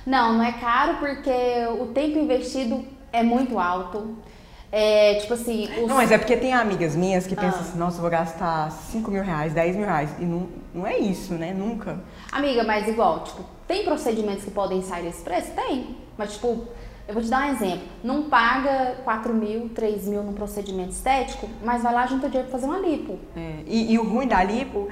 Não, 0.04 0.34
não 0.34 0.44
é 0.44 0.52
caro 0.52 0.98
porque 0.98 1.32
o 1.80 1.86
tempo 1.86 2.18
investido 2.18 2.84
é 3.10 3.22
muito 3.22 3.58
alto. 3.58 4.14
É, 4.72 5.14
tipo 5.14 5.34
assim. 5.34 5.68
Os... 5.82 5.88
Não, 5.88 5.96
mas 5.96 6.10
é 6.10 6.18
porque 6.18 6.36
tem 6.36 6.52
amigas 6.52 6.94
minhas 6.96 7.26
que 7.26 7.34
ah. 7.34 7.40
pensam 7.40 7.60
assim, 7.60 7.78
nossa, 7.78 8.00
vou 8.00 8.10
gastar 8.10 8.70
5 8.70 9.10
mil 9.10 9.22
reais, 9.22 9.52
10 9.52 9.76
mil 9.76 9.86
reais. 9.86 10.10
E 10.18 10.24
não, 10.24 10.48
não 10.74 10.86
é 10.86 10.98
isso, 10.98 11.34
né? 11.34 11.52
Nunca. 11.54 12.00
Amiga, 12.32 12.64
mas 12.64 12.88
igual, 12.88 13.24
tipo, 13.24 13.44
tem 13.66 13.84
procedimentos 13.84 14.44
que 14.44 14.50
podem 14.50 14.82
sair 14.82 15.04
desse 15.04 15.22
preço? 15.22 15.52
Tem. 15.52 15.96
Mas, 16.18 16.34
tipo, 16.34 16.66
eu 17.08 17.14
vou 17.14 17.22
te 17.22 17.28
dar 17.28 17.46
um 17.46 17.52
exemplo. 17.52 17.86
Não 18.02 18.24
paga 18.24 18.96
4 19.04 19.32
mil, 19.32 19.68
3 19.68 20.08
mil 20.08 20.22
num 20.22 20.32
procedimento 20.32 20.90
estético, 20.90 21.48
mas 21.62 21.82
vai 21.82 21.94
lá 21.94 22.06
junta 22.06 22.28
dinheiro 22.28 22.48
pra 22.48 22.58
fazer 22.58 22.70
uma 22.70 22.78
lipo. 22.78 23.18
É. 23.36 23.62
E, 23.66 23.92
e, 23.92 23.98
o 23.98 24.02
ruim 24.02 24.26
da 24.26 24.42
lipo 24.42 24.88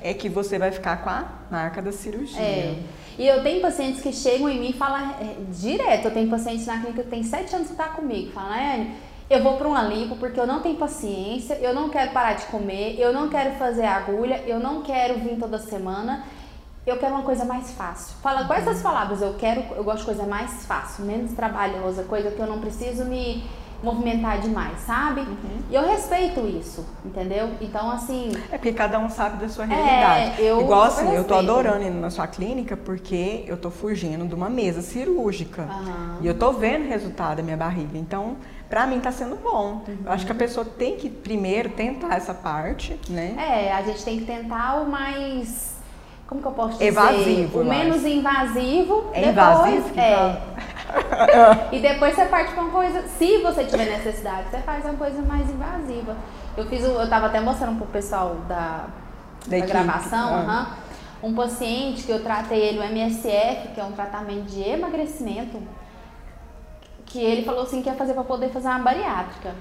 é 0.00 0.14
que 0.14 0.28
você 0.28 0.58
vai 0.58 0.70
ficar 0.70 1.02
com 1.02 1.10
a 1.10 1.24
marca 1.50 1.82
da 1.82 1.90
cirurgia. 1.90 2.40
É. 2.40 2.76
E 3.18 3.26
eu 3.26 3.42
tenho 3.42 3.60
pacientes 3.60 4.00
que 4.00 4.12
chegam 4.12 4.48
em 4.48 4.60
mim 4.60 4.70
e 4.70 4.72
falam 4.72 5.10
é, 5.20 5.34
direto. 5.50 6.06
Eu 6.06 6.10
tenho 6.12 6.30
pacientes 6.30 6.64
na 6.66 6.78
clínica 6.78 7.02
que 7.02 7.10
tem 7.10 7.22
7 7.22 7.56
anos 7.56 7.68
que 7.68 7.74
tá 7.74 7.88
comigo. 7.88 8.30
Falam, 8.30 8.52
Anne, 8.52 8.94
eu 9.28 9.42
vou 9.42 9.56
para 9.56 9.68
uma 9.68 9.82
lipo 9.82 10.16
porque 10.16 10.38
eu 10.38 10.46
não 10.46 10.60
tenho 10.60 10.76
paciência, 10.76 11.54
eu 11.60 11.74
não 11.74 11.88
quero 11.90 12.12
parar 12.12 12.34
de 12.34 12.46
comer, 12.46 12.98
eu 12.98 13.12
não 13.12 13.28
quero 13.28 13.56
fazer 13.56 13.84
agulha, 13.84 14.42
eu 14.46 14.60
não 14.60 14.82
quero 14.82 15.18
vir 15.18 15.36
toda 15.36 15.58
semana 15.58 16.24
eu 16.88 16.96
quero 16.96 17.14
uma 17.14 17.22
coisa 17.22 17.44
mais 17.44 17.70
fácil. 17.72 18.16
Fala 18.22 18.46
com 18.46 18.54
essas 18.54 18.80
palavras, 18.80 19.20
eu 19.20 19.34
quero, 19.34 19.62
eu 19.76 19.84
gosto 19.84 20.00
de 20.00 20.04
coisa 20.06 20.24
mais 20.24 20.64
fácil, 20.64 21.04
menos 21.04 21.32
trabalhosa, 21.32 22.04
coisa 22.04 22.30
que 22.30 22.38
eu 22.38 22.46
não 22.46 22.60
preciso 22.60 23.04
me 23.04 23.44
movimentar 23.82 24.40
demais, 24.40 24.80
sabe? 24.80 25.20
Uhum. 25.20 25.58
E 25.70 25.74
eu 25.74 25.86
respeito 25.88 26.40
isso, 26.46 26.84
entendeu? 27.04 27.50
Então, 27.60 27.90
assim. 27.90 28.32
É 28.50 28.58
porque 28.58 28.72
cada 28.72 28.98
um 28.98 29.08
sabe 29.08 29.36
da 29.38 29.48
sua 29.48 29.64
realidade. 29.64 30.42
É, 30.42 30.50
eu 30.50 30.60
Igual 30.60 30.82
assim, 30.84 31.02
eu 31.14 31.24
tô 31.24 31.34
respeito. 31.34 31.34
adorando 31.34 31.84
ir 31.84 31.90
na 31.90 32.10
sua 32.10 32.26
clínica 32.26 32.76
porque 32.76 33.44
eu 33.46 33.56
tô 33.56 33.70
fugindo 33.70 34.26
de 34.26 34.34
uma 34.34 34.48
mesa 34.50 34.82
cirúrgica. 34.82 35.62
Aham. 35.62 36.18
E 36.22 36.26
eu 36.26 36.34
tô 36.36 36.52
vendo 36.52 36.86
o 36.86 36.88
resultado 36.88 37.36
da 37.36 37.42
minha 37.42 37.56
barriga. 37.56 37.96
Então, 37.96 38.36
pra 38.68 38.86
mim 38.86 38.98
tá 39.00 39.12
sendo 39.12 39.36
bom. 39.36 39.82
Eu 40.04 40.10
acho 40.12 40.26
que 40.26 40.32
a 40.32 40.34
pessoa 40.34 40.64
tem 40.66 40.96
que 40.96 41.08
primeiro 41.08 41.68
tentar 41.70 42.16
essa 42.16 42.34
parte, 42.34 42.98
né? 43.08 43.34
É, 43.38 43.72
a 43.72 43.82
gente 43.82 44.02
tem 44.04 44.18
que 44.18 44.24
tentar 44.24 44.82
o 44.82 44.90
mais. 44.90 45.76
Como 46.26 46.42
que 46.42 46.46
eu 46.48 46.52
posso 46.52 46.72
dizer? 46.72 46.86
Evasivo, 46.86 47.60
O 47.60 47.64
menos 47.64 48.04
invasivo. 48.04 49.08
É 49.14 49.20
depois, 49.32 49.32
invasivo 49.32 49.90
que 49.94 50.00
é. 50.00 50.42
e 51.72 51.78
depois 51.80 52.14
você 52.14 52.24
parte 52.26 52.52
pra 52.52 52.62
uma 52.62 52.72
coisa. 52.72 53.02
Se 53.08 53.38
você 53.38 53.64
tiver 53.64 53.84
necessidade, 53.86 54.50
você 54.50 54.58
faz 54.58 54.84
uma 54.84 54.94
coisa 54.94 55.20
mais 55.22 55.48
invasiva. 55.50 56.16
Eu 56.56 56.66
fiz 56.66 56.82
eu 56.84 57.08
tava 57.08 57.26
até 57.26 57.40
mostrando 57.40 57.76
pro 57.78 57.86
pessoal 57.86 58.36
da, 58.48 58.86
Da 59.46 59.58
gravação, 59.60 60.34
Ah. 60.34 60.40
aham, 60.40 60.66
um 61.22 61.34
paciente 61.34 62.02
que 62.04 62.12
eu 62.12 62.22
tratei 62.22 62.58
ele 62.60 62.78
o 62.78 62.82
MSF, 62.82 63.68
que 63.74 63.80
é 63.80 63.84
um 63.84 63.92
tratamento 63.92 64.44
de 64.44 64.62
emagrecimento, 64.62 65.60
que 67.06 67.20
ele 67.22 67.44
falou 67.44 67.62
assim 67.62 67.82
que 67.82 67.88
ia 67.88 67.94
fazer 67.94 68.14
pra 68.14 68.24
poder 68.24 68.50
fazer 68.50 68.68
uma 68.68 68.78
bariátrica. 68.80 69.54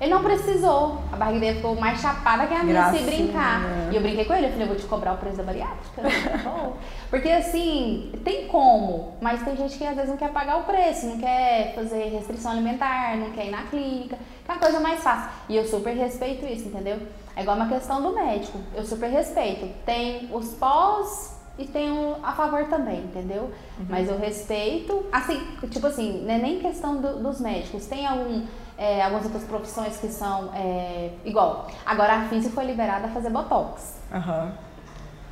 Ele 0.00 0.12
não 0.14 0.22
precisou. 0.22 0.98
A 1.12 1.16
barriga 1.16 1.40
dele 1.40 1.56
ficou 1.56 1.74
mais 1.74 2.00
chapada 2.00 2.46
que 2.46 2.54
a 2.54 2.62
minha 2.62 2.92
se 2.92 3.02
brincar. 3.02 3.62
E 3.90 3.96
eu 3.96 4.00
brinquei 4.02 4.24
com 4.24 4.32
ele, 4.34 4.46
eu 4.46 4.50
falei, 4.50 4.64
eu 4.64 4.68
vou 4.68 4.76
te 4.76 4.86
cobrar 4.86 5.14
o 5.14 5.16
preço 5.16 5.36
da 5.38 5.42
bariátrica. 5.42 6.02
Bom, 6.44 6.76
Porque 7.10 7.28
assim, 7.28 8.12
tem 8.24 8.46
como, 8.46 9.14
mas 9.20 9.42
tem 9.42 9.56
gente 9.56 9.76
que 9.76 9.84
às 9.84 9.94
vezes 9.96 10.10
não 10.10 10.16
quer 10.16 10.30
pagar 10.30 10.58
o 10.58 10.62
preço, 10.62 11.06
não 11.06 11.18
quer 11.18 11.74
fazer 11.74 12.04
restrição 12.10 12.52
alimentar, 12.52 13.16
não 13.16 13.30
quer 13.30 13.46
ir 13.46 13.50
na 13.50 13.62
clínica, 13.64 14.16
que 14.44 14.50
é 14.50 14.54
a 14.54 14.58
coisa 14.58 14.78
mais 14.78 15.02
fácil. 15.02 15.30
E 15.48 15.56
eu 15.56 15.64
super 15.66 15.94
respeito 15.96 16.46
isso, 16.46 16.68
entendeu? 16.68 16.98
É 17.34 17.42
igual 17.42 17.56
uma 17.56 17.68
questão 17.68 18.00
do 18.00 18.12
médico. 18.14 18.58
Eu 18.74 18.84
super 18.84 19.08
respeito. 19.10 19.68
Tem 19.84 20.28
os 20.32 20.54
pós 20.54 21.36
e 21.58 21.64
tem 21.64 21.90
o 21.90 22.16
a 22.22 22.32
favor 22.32 22.64
também, 22.66 22.98
entendeu? 23.00 23.50
Mas 23.88 24.08
eu 24.08 24.16
respeito, 24.18 25.04
assim, 25.10 25.40
tipo 25.70 25.86
assim, 25.88 26.22
não 26.24 26.34
é 26.34 26.38
nem 26.38 26.60
questão 26.60 27.00
do- 27.00 27.18
dos 27.20 27.40
médicos. 27.40 27.86
Tem 27.86 28.06
algum, 28.06 28.42
é, 28.78 29.02
algumas 29.02 29.24
outras 29.24 29.42
profissões 29.42 29.96
que 29.96 30.06
são 30.08 30.54
é, 30.54 31.10
igual. 31.24 31.68
Agora 31.84 32.14
a 32.14 32.28
física 32.28 32.54
foi 32.54 32.64
liberada 32.64 33.08
a 33.08 33.10
fazer 33.10 33.28
botox. 33.28 33.96
Aham. 34.12 34.52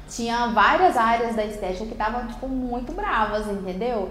Tinha 0.08 0.48
várias 0.48 0.96
áreas 0.96 1.34
da 1.34 1.44
estética 1.44 1.86
que 1.86 1.92
estavam, 1.92 2.26
tipo, 2.26 2.48
muito 2.48 2.92
bravas, 2.92 3.46
entendeu? 3.46 4.10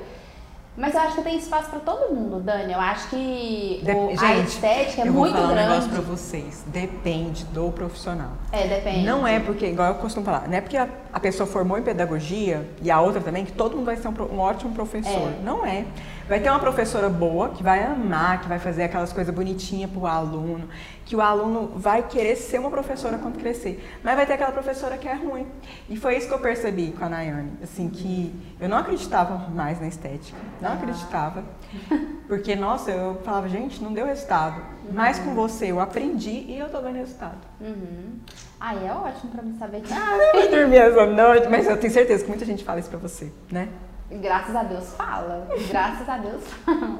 Mas 0.78 0.94
eu 0.94 1.00
acho 1.00 1.16
que 1.16 1.22
tem 1.22 1.38
espaço 1.38 1.70
pra 1.70 1.80
todo 1.80 2.14
mundo, 2.14 2.42
Dani. 2.42 2.74
Eu 2.74 2.80
acho 2.82 3.08
que 3.10 3.82
o- 3.86 4.10
a 4.22 4.36
gente, 4.36 4.48
estética 4.50 5.04
é 5.04 5.08
eu 5.08 5.14
vou 5.14 5.22
muito 5.22 5.36
falar 5.36 5.48
um 5.48 5.52
grande. 5.54 5.70
negócio 5.70 5.90
pra 5.90 6.02
vocês. 6.02 6.64
Depende 6.68 7.46
do 7.46 7.72
profissional. 7.72 8.32
É, 8.52 8.68
depende. 8.68 9.06
Não 9.06 9.26
é 9.26 9.40
porque, 9.40 9.68
igual 9.68 9.88
eu 9.90 9.96
costumo 9.96 10.26
falar, 10.26 10.48
não 10.50 10.58
é 10.58 10.60
porque 10.62 10.76
a, 10.76 10.90
a 11.14 11.20
pessoa 11.20 11.48
formou 11.48 11.78
em 11.78 11.82
pedagogia 11.82 12.70
e 12.82 12.92
a 12.92 13.00
outra 13.00 13.22
também, 13.22 13.46
que 13.46 13.54
todo 13.54 13.78
mundo 13.78 13.86
vai 13.86 13.96
ser 13.96 14.10
um, 14.10 14.14
um 14.34 14.40
ótimo 14.40 14.74
professor. 14.76 15.30
É. 15.30 15.40
Não 15.44 15.66
é. 15.66 15.86
Vai 16.28 16.40
ter 16.42 16.50
uma 16.50 16.60
professora 16.60 17.08
boa 17.08 17.50
que 17.50 17.64
vai 17.64 17.84
amar, 17.84 18.42
que 18.42 18.50
vai 18.50 18.60
fazer 18.60 18.84
aquelas 18.84 19.14
coisas 19.14 19.34
bonitinhas 19.34 19.90
pro 19.90 20.06
aluno, 20.08 20.68
que 21.06 21.16
o 21.16 21.22
aluno 21.22 21.72
vai 21.76 22.04
querer 22.04 22.36
ser 22.36 22.60
uma 22.60 22.72
professora 22.72 23.18
quando 23.20 23.40
crescer. 23.40 24.00
Mas 24.04 24.16
vai 24.16 24.26
ter 24.26 24.34
aquela 24.34 24.52
professora 24.52 24.98
que 24.98 25.08
é 25.08 25.14
ruim. 25.14 25.46
E 25.88 25.96
foi 25.96 26.18
isso 26.18 26.28
que 26.28 26.34
eu 26.34 26.40
percebi 26.40 26.92
com 26.98 27.06
a 27.06 27.10
Nayane. 27.10 27.52
Assim, 27.64 27.90
que 27.90 28.34
eu 28.60 28.68
não 28.68 28.78
acreditava 28.78 29.50
mais 29.50 29.80
na 29.80 29.88
estética. 29.88 30.38
Não 30.60 30.74
acreditava. 30.74 31.44
Porque, 32.28 32.56
nossa, 32.56 32.90
eu 32.90 33.22
falava, 33.24 33.48
gente, 33.48 33.82
não 33.84 33.94
deu 33.94 34.08
resultado. 34.08 34.60
Mas 34.92 35.20
com 35.20 35.36
você 35.36 35.72
eu 35.72 35.80
aprendi 35.80 36.46
e 36.48 36.58
eu 36.58 36.70
tô 36.70 36.82
vendo 36.82 36.96
resultado. 36.96 37.38
Uhum. 37.62 38.20
Aí 38.60 38.88
é 38.88 38.92
ótimo 38.92 39.32
pra 39.32 39.44
mim 39.44 39.56
saber 39.60 39.82
disso. 39.82 39.94
Ah, 39.96 40.18
eu 40.34 40.42
vou 40.42 40.52
dormir 40.60 40.78
essa 40.78 41.06
noite. 41.06 41.48
Mas 41.50 41.68
eu 41.68 41.78
tenho 41.78 41.94
certeza 41.94 42.24
que 42.24 42.30
muita 42.30 42.46
gente 42.46 42.64
fala 42.64 42.80
isso 42.80 42.90
pra 42.90 42.98
você, 42.98 43.32
né? 43.52 43.70
Graças 44.12 44.56
a 44.56 44.64
Deus 44.64 44.94
fala. 44.96 45.48
Graças 45.68 46.08
a 46.08 46.18
Deus 46.18 46.44
fala. 46.64 47.00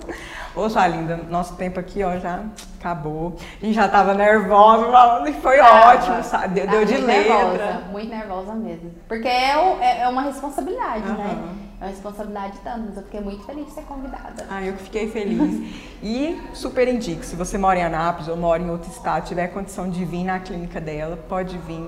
Ô, 0.56 0.68
sua 0.70 0.88
linda, 0.88 1.18
nosso 1.30 1.56
tempo 1.56 1.80
aqui, 1.80 2.04
ó, 2.04 2.18
já 2.18 2.44
acabou. 2.80 3.36
A 3.62 3.66
gente 3.66 3.76
já 3.76 3.88
tava 3.88 4.14
nervosa 4.16 4.92
falando 4.92 5.28
e 5.28 5.34
foi 5.34 5.58
Tava. 5.58 5.96
ótimo, 5.96 6.24
sabe? 6.24 6.56
Deu, 6.56 6.66
Tava 6.66 6.78
deu 6.78 6.86
de 6.86 6.98
letra. 6.98 7.34
Nervosa, 7.34 7.82
muito 7.92 8.10
nervosa 8.10 8.54
mesmo. 8.56 8.92
Porque 9.08 9.28
é, 9.28 9.52
é, 9.82 10.02
é 10.02 10.08
uma 10.08 10.24
responsabilidade, 10.24 11.04
né? 11.12 11.38
Aham. 11.38 11.66
É 11.80 11.84
uma 11.84 11.90
responsabilidade 11.92 12.58
tanto, 12.64 12.86
mas 12.88 12.98
eu 12.98 13.04
fiquei 13.04 13.22
muito 13.22 13.46
feliz 13.46 13.66
de 13.66 13.72
ser 13.74 13.82
convidada. 13.84 14.46
Ah, 14.50 14.64
eu 14.64 14.74
que 14.74 14.84
fiquei 14.84 15.10
feliz. 15.10 15.76
E 16.02 16.42
super 16.54 16.88
indico, 16.88 17.24
se 17.24 17.36
você 17.36 17.58
mora 17.58 17.78
em 17.80 17.84
Anápolis 17.84 18.28
ou 18.28 18.38
mora 18.38 18.64
em 18.64 18.70
outro 18.70 18.90
estado, 18.90 19.26
tiver 19.26 19.48
condição 19.50 19.90
de 19.90 20.04
vir 20.06 20.24
na 20.24 20.40
clínica 20.40 20.80
dela, 20.82 21.18
pode 21.30 21.58
vir. 21.60 21.88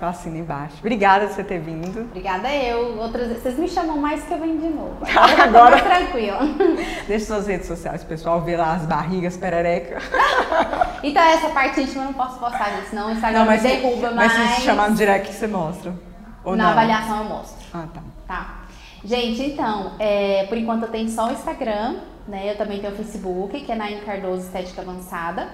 Eu 0.00 0.08
assino 0.08 0.36
embaixo. 0.36 0.74
Obrigada 0.80 1.26
por 1.26 1.34
você 1.34 1.42
ter 1.44 1.58
vindo. 1.58 2.00
Obrigada 2.02 2.52
eu. 2.54 2.98
Outras 2.98 3.28
vezes, 3.28 3.42
vocês 3.42 3.58
me 3.58 3.66
chamam 3.66 3.96
mais 3.96 4.22
que 4.24 4.32
eu 4.32 4.38
venho 4.38 4.58
de 4.60 4.68
novo. 4.68 4.98
Agora- 5.08 5.42
Agora 5.44 5.70
mais 5.70 5.82
tranquila. 5.84 6.38
Deixe 7.08 7.24
suas 7.24 7.46
redes 7.46 7.66
sociais, 7.66 8.04
pessoal, 8.04 8.42
ver 8.42 8.58
lá 8.58 8.74
as 8.74 8.84
barrigas, 8.86 9.36
perereca. 9.36 9.98
Então 11.02 11.22
essa 11.22 11.50
parte 11.50 11.80
íntima 11.80 12.02
eu 12.02 12.06
não 12.06 12.14
posso 12.14 12.38
postar, 12.40 12.70
gente, 12.70 12.88
senão 12.88 13.08
o 13.08 13.10
Instagram 13.12 13.44
me 13.44 13.58
derruba, 13.58 14.10
mas 14.12 14.36
mas, 14.36 14.50
se 14.56 14.62
chamar 14.62 14.90
no 14.90 14.96
direct, 14.96 15.32
você 15.32 15.46
mostra. 15.46 15.94
Ou 16.42 16.56
na 16.56 16.64
não? 16.64 16.70
avaliação 16.72 17.18
eu 17.18 17.24
mostro. 17.24 17.64
Ah, 17.72 17.84
tá. 17.94 18.00
Tá. 18.26 18.54
Gente, 19.04 19.42
então, 19.42 19.92
é, 20.00 20.46
por 20.48 20.56
enquanto 20.58 20.84
eu 20.84 20.88
tenho 20.88 21.08
só 21.08 21.28
o 21.28 21.32
Instagram, 21.32 21.96
né? 22.26 22.50
Eu 22.50 22.56
também 22.56 22.80
tenho 22.80 22.92
o 22.92 22.96
Facebook, 22.96 23.60
que 23.60 23.70
é 23.70 23.74
Naine 23.76 24.00
Cardoso 24.00 24.42
Estética 24.46 24.80
Avançada. 24.82 25.48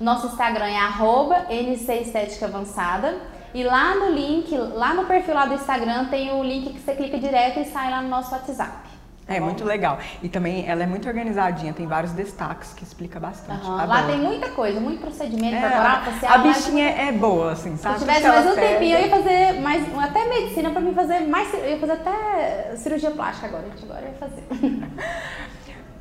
Nosso 0.00 0.28
Instagram 0.28 0.66
é 0.66 0.78
arroba 0.78 1.46
NC 1.50 1.92
Estética 2.02 2.46
Avançada. 2.46 3.18
E 3.54 3.64
lá 3.64 3.94
no 3.94 4.10
link, 4.10 4.54
lá 4.56 4.92
no 4.94 5.04
perfil 5.06 5.34
lá 5.34 5.46
do 5.46 5.54
Instagram, 5.54 6.06
tem 6.06 6.30
o 6.32 6.42
link 6.42 6.72
que 6.72 6.80
você 6.80 6.94
clica 6.94 7.18
direto 7.18 7.58
e 7.60 7.64
sai 7.64 7.90
lá 7.90 8.02
no 8.02 8.08
nosso 8.08 8.32
WhatsApp. 8.32 8.86
É 9.28 9.40
muito 9.40 9.64
legal. 9.64 9.98
E 10.22 10.28
também 10.28 10.68
ela 10.68 10.84
é 10.84 10.86
muito 10.86 11.08
organizadinha, 11.08 11.72
tem 11.72 11.84
vários 11.84 12.12
destaques 12.12 12.72
que 12.74 12.84
explica 12.84 13.18
bastante. 13.18 13.66
Adoro. 13.66 13.88
Lá 13.88 14.02
tem 14.04 14.18
muita 14.18 14.50
coisa, 14.50 14.78
muito 14.78 15.00
procedimento 15.00 15.56
É, 15.56 15.62
corporal, 15.68 16.00
facial. 16.04 16.32
a 16.32 16.38
bichinha 16.38 16.88
é 16.90 17.10
boa, 17.10 17.50
assim, 17.50 17.76
Se 17.76 17.82
sabe? 17.82 17.96
eu 17.96 18.00
tivesse 18.02 18.28
mais 18.28 18.46
um 18.46 18.54
pede. 18.54 18.68
tempinho, 18.68 18.96
eu 18.98 19.00
ia 19.04 19.10
fazer 19.10 19.52
mais, 19.60 19.98
até 19.98 20.28
medicina 20.28 20.70
pra 20.70 20.80
mim 20.80 20.94
fazer 20.94 21.20
mais. 21.26 21.52
Eu 21.54 21.70
ia 21.70 21.78
fazer 21.80 21.92
até 21.94 22.76
cirurgia 22.76 23.10
plástica 23.10 23.48
agora, 23.48 23.64
gente. 23.68 23.82
Agora 23.84 24.02
eu 24.02 24.08
ia 24.10 24.14
fazer. 24.14 24.44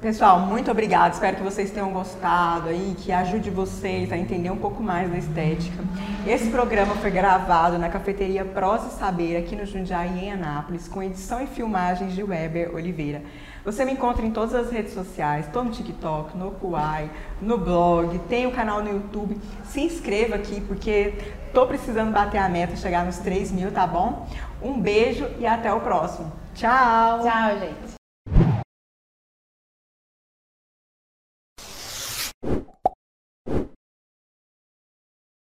Pessoal, 0.05 0.39
muito 0.39 0.69
obrigada. 0.69 1.15
Espero 1.15 1.37
que 1.37 1.41
vocês 1.41 1.71
tenham 1.71 1.89
gostado 1.89 2.69
aí, 2.69 2.95
que 2.95 3.11
ajude 3.11 3.49
vocês 3.49 4.11
a 4.11 4.15
entender 4.15 4.51
um 4.51 4.55
pouco 4.55 4.83
mais 4.83 5.09
da 5.09 5.17
estética. 5.17 5.83
Esse 6.27 6.51
programa 6.51 6.93
foi 6.93 7.09
gravado 7.09 7.79
na 7.79 7.89
cafeteria 7.89 8.45
Prosa 8.45 8.89
e 8.89 8.99
Saber, 8.99 9.35
aqui 9.35 9.55
no 9.55 9.65
Jundiaí, 9.65 10.25
em 10.25 10.31
Anápolis, 10.31 10.87
com 10.87 11.01
edição 11.01 11.41
e 11.41 11.47
filmagens 11.47 12.13
de 12.13 12.21
Weber 12.21 12.75
Oliveira. 12.75 13.23
Você 13.63 13.83
me 13.83 13.93
encontra 13.93 14.23
em 14.23 14.29
todas 14.29 14.53
as 14.53 14.69
redes 14.69 14.93
sociais, 14.93 15.47
tô 15.51 15.63
no 15.63 15.71
TikTok, 15.71 16.37
no 16.37 16.51
Kuai, 16.51 17.09
no 17.41 17.57
blog, 17.57 18.19
tem 18.29 18.45
o 18.45 18.51
canal 18.51 18.83
no 18.83 18.91
YouTube. 18.91 19.41
Se 19.63 19.81
inscreva 19.81 20.35
aqui, 20.35 20.61
porque 20.61 21.15
tô 21.51 21.65
precisando 21.65 22.11
bater 22.11 22.37
a 22.37 22.47
meta, 22.47 22.75
chegar 22.75 23.03
nos 23.03 23.17
3 23.17 23.51
mil, 23.51 23.71
tá 23.71 23.87
bom? 23.87 24.29
Um 24.61 24.79
beijo 24.79 25.27
e 25.39 25.47
até 25.47 25.73
o 25.73 25.79
próximo. 25.79 26.31
Tchau! 26.53 27.23
Tchau, 27.23 27.57
gente. 27.57 27.94